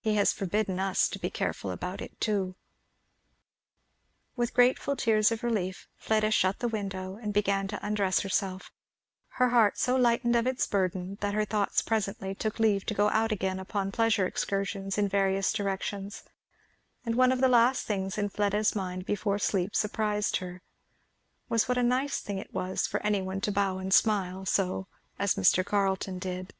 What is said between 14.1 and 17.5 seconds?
excursions in various directions; and one of the